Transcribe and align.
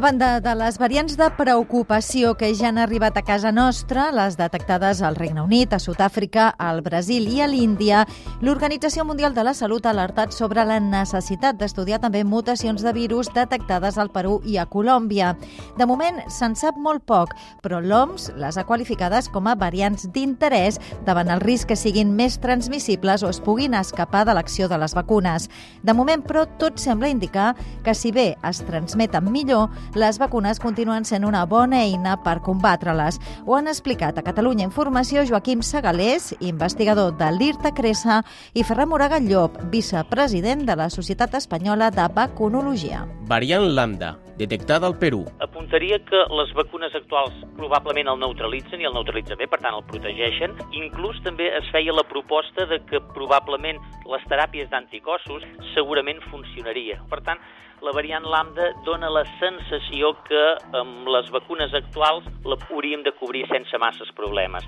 A 0.00 0.02
banda 0.02 0.40
de 0.40 0.54
les 0.56 0.78
variants 0.80 1.12
de 1.20 1.26
preocupació 1.36 2.30
que 2.40 2.48
ja 2.56 2.70
han 2.70 2.78
arribat 2.80 3.18
a 3.20 3.22
casa 3.22 3.50
nostra, 3.52 4.06
les 4.16 4.38
detectades 4.38 5.02
al 5.04 5.18
Regne 5.18 5.42
Unit, 5.42 5.74
a 5.76 5.78
Sud-àfrica, 5.78 6.46
al 6.56 6.80
Brasil 6.80 7.26
i 7.28 7.42
a 7.44 7.48
l'Índia, 7.50 8.06
l'Organització 8.40 9.04
Mundial 9.04 9.34
de 9.36 9.44
la 9.44 9.52
Salut 9.52 9.84
ha 9.84 9.92
alertat 9.92 10.32
sobre 10.32 10.64
la 10.64 10.78
necessitat 10.80 11.58
d'estudiar 11.60 11.98
també 12.00 12.22
mutacions 12.24 12.80
de 12.80 12.94
virus 12.96 13.28
detectades 13.34 13.98
al 14.00 14.08
Perú 14.08 14.38
i 14.48 14.56
a 14.56 14.64
Colòmbia. 14.64 15.34
De 15.76 15.84
moment 15.84 16.22
se'n 16.32 16.56
sap 16.56 16.80
molt 16.80 17.04
poc, 17.04 17.36
però 17.60 17.82
l'OMS 17.84 18.30
les 18.40 18.56
ha 18.56 18.64
qualificades 18.64 19.28
com 19.28 19.52
a 19.52 19.54
variants 19.54 20.08
d'interès 20.16 20.80
davant 21.04 21.28
el 21.28 21.44
risc 21.44 21.68
que 21.68 21.76
siguin 21.76 22.16
més 22.16 22.40
transmissibles 22.40 23.20
o 23.20 23.28
es 23.28 23.42
puguin 23.44 23.76
escapar 23.76 24.24
de 24.24 24.38
l'acció 24.40 24.64
de 24.72 24.80
les 24.80 24.96
vacunes. 24.96 25.50
De 25.84 25.92
moment, 25.92 26.24
però, 26.24 26.48
tot 26.56 26.80
sembla 26.80 27.12
indicar 27.12 27.52
que 27.84 27.92
si 27.92 28.16
bé 28.16 28.30
es 28.48 28.64
transmeten 28.64 29.28
millor, 29.28 29.68
les 29.94 30.18
vacunes 30.18 30.60
continuen 30.60 31.04
sent 31.04 31.24
una 31.26 31.44
bona 31.46 31.82
eina 31.82 32.16
per 32.24 32.38
combatre-les. 32.46 33.18
Ho 33.46 33.56
han 33.56 33.70
explicat 33.70 34.18
a 34.18 34.24
Catalunya 34.26 34.66
Informació 34.68 35.24
Joaquim 35.26 35.62
Segalés, 35.66 36.34
investigador 36.40 37.16
de 37.18 37.30
l'IRTA 37.34 37.74
Cressa, 37.74 38.20
i 38.54 38.64
Ferran 38.64 38.90
Moraga 38.90 39.20
Llop, 39.20 39.58
vicepresident 39.72 40.66
de 40.68 40.76
la 40.76 40.90
Societat 40.90 41.34
Espanyola 41.34 41.90
de 41.90 42.06
Vacunologia. 42.14 43.06
Variant 43.30 43.70
Lambda, 43.74 44.16
detectada 44.38 44.86
al 44.86 44.98
Perú. 44.98 45.24
Apuntaria 45.70 46.00
que 46.02 46.20
les 46.34 46.50
vacunes 46.58 46.94
actuals 46.98 47.34
probablement 47.54 48.08
el 48.10 48.16
neutralitzen 48.18 48.80
i 48.82 48.88
el 48.88 48.96
neutralitzen 48.96 49.38
bé, 49.38 49.46
per 49.46 49.60
tant 49.62 49.76
el 49.76 49.84
protegeixen. 49.86 50.56
Inclús 50.74 51.20
també 51.22 51.46
es 51.60 51.68
feia 51.70 51.94
la 51.94 52.02
proposta 52.10 52.66
de 52.66 52.80
que 52.90 52.98
probablement 53.14 53.78
les 54.10 54.24
teràpies 54.32 54.66
d'anticossos 54.72 55.46
segurament 55.70 56.18
funcionaria. 56.26 56.98
Per 57.06 57.20
tant, 57.22 57.38
la 57.86 57.94
variant 57.94 58.26
lambda 58.26 58.72
dona 58.82 59.12
la 59.14 59.22
sensació 59.38 60.16
que 60.26 60.42
amb 60.74 61.06
les 61.14 61.30
vacunes 61.30 61.70
actuals 61.84 62.26
la 62.42 62.58
hauríem 62.66 63.06
de 63.06 63.14
cobrir 63.22 63.46
sense 63.54 63.78
masses 63.78 64.10
problemes 64.18 64.66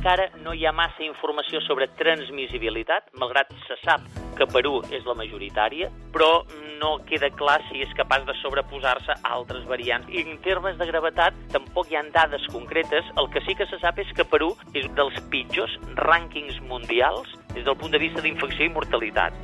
encara 0.00 0.30
no 0.40 0.54
hi 0.56 0.62
ha 0.64 0.72
massa 0.72 1.02
informació 1.04 1.60
sobre 1.60 1.86
transmissibilitat, 1.98 3.10
malgrat 3.20 3.52
se 3.66 3.76
sap 3.82 4.19
que 4.40 4.48
Perú 4.48 4.78
és 4.88 5.04
la 5.04 5.12
majoritària, 5.18 5.90
però 6.14 6.46
no 6.80 6.94
queda 7.04 7.28
clar 7.36 7.58
si 7.68 7.82
és 7.84 7.92
capaç 7.98 8.24
de 8.24 8.34
sobreposar-se 8.40 9.12
a 9.18 9.32
altres 9.36 9.66
variants. 9.68 10.08
I 10.08 10.24
en 10.24 10.38
termes 10.46 10.78
de 10.80 10.86
gravetat 10.88 11.36
tampoc 11.52 11.90
hi 11.90 11.98
ha 11.98 12.04
dades 12.14 12.46
concretes. 12.54 13.04
El 13.20 13.28
que 13.34 13.42
sí 13.44 13.54
que 13.58 13.68
se 13.68 13.76
sap 13.82 14.00
és 14.00 14.08
que 14.16 14.24
Perú 14.24 14.54
és 14.72 14.88
dels 14.96 15.18
pitjors 15.32 15.76
rànquings 16.00 16.56
mundials 16.70 17.28
des 17.52 17.66
del 17.66 17.76
punt 17.76 17.92
de 17.92 18.00
vista 18.00 18.24
d'infecció 18.24 18.64
i 18.64 18.72
mortalitat. 18.72 19.36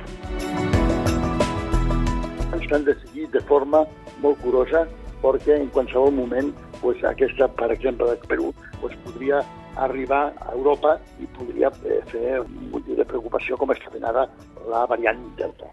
S'han 2.67 2.83
de 2.83 2.97
seguir 3.03 3.29
de 3.31 3.39
forma 3.47 3.85
molt 4.19 4.41
curosa 4.41 4.87
perquè 5.21 5.55
en 5.61 5.69
qualsevol 5.71 6.11
moment 6.17 6.49
pues, 6.81 6.99
aquesta, 7.05 7.47
per 7.47 7.69
exemple, 7.71 8.09
de 8.09 8.27
Perú, 8.27 8.49
pues, 8.81 8.97
podria 9.05 9.45
arribar 9.85 10.23
a 10.41 10.53
Europa 10.53 10.97
i 11.21 11.29
podria 11.37 11.71
eh, 11.85 12.01
fer 12.11 12.39
un 12.41 12.69
motiu 12.73 12.97
de 12.97 13.05
preocupació 13.05 13.57
com 13.57 13.73
està 13.75 13.91
fent 13.93 14.07
ara 14.09 14.27
la 14.71 14.85
variant 14.89 15.21
Delta. 15.37 15.69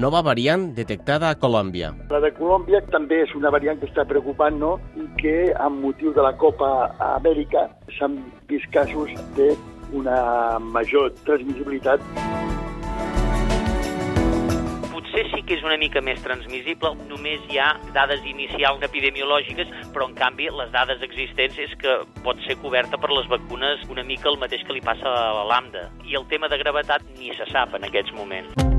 Nova 0.00 0.22
variant 0.24 0.70
detectada 0.72 1.28
a 1.28 1.36
Colòmbia. 1.36 1.90
La 2.08 2.20
de 2.24 2.30
Colòmbia 2.36 2.80
també 2.94 3.18
és 3.26 3.34
una 3.36 3.50
variant 3.52 3.80
que 3.80 3.88
està 3.90 4.06
preocupant 4.08 4.56
no? 4.56 4.76
i 4.96 5.04
que, 5.20 5.34
amb 5.60 5.82
motiu 5.84 6.14
de 6.16 6.24
la 6.24 6.32
Copa 6.40 6.70
Amèrica, 7.10 7.66
s'han 7.98 8.16
vist 8.48 8.70
casos 8.72 9.12
d'una 9.36 10.20
major 10.72 11.10
transmissibilitat 11.26 12.39
que 15.50 15.56
és 15.58 15.64
una 15.66 15.76
mica 15.82 15.98
més 15.98 16.20
transmissible, 16.22 16.92
només 17.10 17.42
hi 17.50 17.58
ha 17.58 17.72
dades 17.90 18.22
inicials 18.30 18.84
epidemiològiques, 18.86 19.72
però 19.90 20.06
en 20.06 20.14
canvi 20.14 20.46
les 20.54 20.70
dades 20.70 21.02
existents 21.02 21.58
és 21.58 21.74
que 21.82 21.98
pot 22.22 22.38
ser 22.46 22.60
coberta 22.62 23.00
per 23.02 23.10
les 23.10 23.26
vacunes 23.34 23.82
una 23.90 24.06
mica 24.06 24.30
el 24.30 24.38
mateix 24.38 24.62
que 24.62 24.78
li 24.78 24.86
passa 24.92 25.10
a 25.10 25.30
la 25.42 25.46
lambda. 25.50 25.88
I 26.06 26.20
el 26.22 26.30
tema 26.30 26.46
de 26.46 26.62
gravetat 26.62 27.02
ni 27.18 27.34
se 27.34 27.50
sap 27.50 27.74
en 27.74 27.90
aquests 27.90 28.14
moments. 28.14 28.69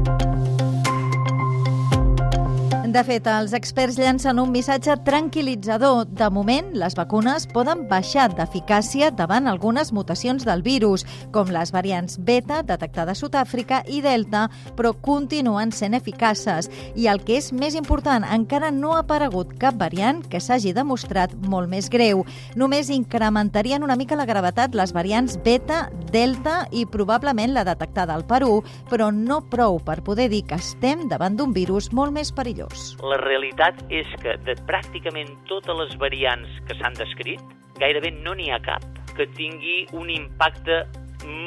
De 2.92 3.06
fet, 3.08 3.24
els 3.32 3.54
experts 3.56 3.96
llancen 3.96 4.40
un 4.42 4.50
missatge 4.52 4.98
tranquil·litzador. 5.06 6.10
De 6.12 6.28
moment, 6.34 6.74
les 6.76 6.96
vacunes 6.98 7.46
poden 7.48 7.86
baixar 7.88 8.26
d'eficàcia 8.36 9.14
davant 9.16 9.46
algunes 9.48 9.94
mutacions 9.96 10.44
del 10.44 10.60
virus, 10.66 11.06
com 11.32 11.54
les 11.56 11.72
variants 11.72 12.18
beta, 12.20 12.58
detectada 12.68 13.14
a 13.16 13.16
Sud-àfrica, 13.16 13.80
i 13.88 14.02
delta, 14.04 14.42
però 14.76 14.92
continuen 14.92 15.72
sent 15.72 15.96
eficaces. 15.96 16.68
I 17.00 17.08
el 17.08 17.24
que 17.24 17.38
és 17.40 17.54
més 17.56 17.78
important, 17.80 18.26
encara 18.28 18.74
no 18.76 18.92
ha 18.98 19.06
aparegut 19.06 19.56
cap 19.62 19.80
variant 19.80 20.20
que 20.28 20.44
s'hagi 20.44 20.76
demostrat 20.76 21.38
molt 21.48 21.72
més 21.72 21.88
greu. 21.88 22.26
Només 22.60 22.92
incrementarien 22.92 23.88
una 23.88 23.96
mica 23.96 24.20
la 24.20 24.28
gravetat 24.28 24.76
les 24.76 24.92
variants 24.92 25.40
beta, 25.46 25.86
delta 26.12 26.66
i 26.76 26.84
probablement 26.84 27.56
la 27.56 27.64
detectada 27.72 28.20
al 28.20 28.28
Perú, 28.28 28.66
però 28.92 29.14
no 29.16 29.46
prou 29.48 29.80
per 29.80 30.02
poder 30.04 30.28
dir 30.28 30.44
que 30.44 30.60
estem 30.60 31.08
davant 31.08 31.40
d'un 31.40 31.56
virus 31.56 31.94
molt 31.96 32.12
més 32.12 32.36
perillós. 32.36 32.81
La 33.04 33.18
realitat 33.22 33.82
és 33.90 34.10
que 34.24 34.38
de 34.46 34.56
pràcticament 34.70 35.32
totes 35.50 35.78
les 35.84 35.98
variants 36.02 36.60
que 36.68 36.78
s'han 36.80 36.98
descrit, 37.00 37.42
gairebé 37.82 38.14
no 38.22 38.36
n'hi 38.38 38.52
ha 38.52 38.62
cap 38.64 38.86
que 39.16 39.28
tingui 39.38 39.86
un 39.98 40.10
impacte 40.14 40.84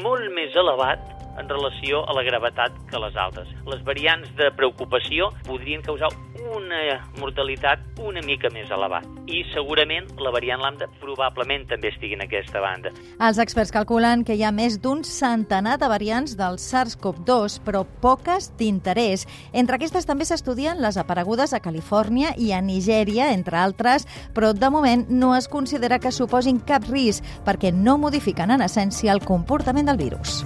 molt 0.05 0.31
més 0.35 0.55
elevat 0.61 1.14
en 1.39 1.49
relació 1.49 2.05
a 2.09 2.15
la 2.17 2.25
gravetat 2.27 2.77
que 2.91 3.01
les 3.01 3.17
altres. 3.17 3.49
Les 3.71 3.83
variants 3.85 4.31
de 4.39 4.51
preocupació 4.57 5.31
podrien 5.47 5.83
causar 5.83 6.11
una 6.55 7.01
mortalitat 7.19 7.81
una 8.05 8.23
mica 8.23 8.51
més 8.53 8.71
elevada. 8.71 9.03
I 9.31 9.43
segurament 9.53 10.09
la 10.21 10.33
variant 10.35 10.61
lambda 10.63 10.89
probablement 11.01 11.67
també 11.71 11.91
estigui 11.93 12.17
en 12.19 12.25
aquesta 12.25 12.61
banda. 12.63 12.93
Els 13.23 13.41
experts 13.43 13.73
calculen 13.75 14.25
que 14.27 14.37
hi 14.37 14.45
ha 14.45 14.53
més 14.55 14.79
d'un 14.83 15.05
centenar 15.05 15.77
de 15.81 15.89
variants 15.91 16.37
del 16.39 16.59
SARS-CoV-2, 16.61 17.61
però 17.65 17.85
poques 18.03 18.51
d'interès. 18.59 19.27
Entre 19.53 19.79
aquestes 19.79 20.07
també 20.09 20.29
s'estudien 20.29 20.83
les 20.83 20.99
aparegudes 21.01 21.55
a 21.55 21.63
Califòrnia 21.65 22.35
i 22.37 22.53
a 22.53 22.61
Nigèria, 22.65 23.33
entre 23.33 23.59
altres, 23.61 24.09
però 24.35 24.53
de 24.53 24.71
moment 24.71 25.07
no 25.09 25.35
es 25.37 25.49
considera 25.49 25.99
que 25.99 26.13
suposin 26.13 26.61
cap 26.61 26.87
risc 26.91 27.25
perquè 27.47 27.73
no 27.73 27.99
modifiquen 27.99 28.55
en 28.55 28.65
essència 28.65 29.13
el 29.15 29.25
comportament 29.25 29.89
del 29.91 30.01
virus. 30.01 30.45